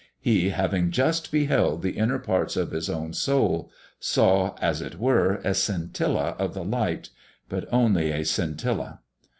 He, 0.19 0.49
having 0.49 0.89
just 0.89 1.31
beheld 1.31 1.83
the 1.83 1.91
inner 1.91 2.17
parts 2.17 2.57
of 2.57 2.71
his 2.71 2.89
own 2.89 3.13
soul, 3.13 3.69
saw, 3.99 4.55
as 4.59 4.81
it 4.81 4.97
were, 4.97 5.35
a 5.43 5.53
scintilla 5.53 6.35
of 6.39 6.55
the 6.55 6.63
light 6.63 7.11
but 7.47 7.71
only 7.71 8.09
a 8.11 8.25
scintilla. 8.25 9.01